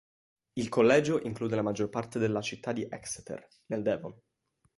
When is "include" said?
1.21-1.55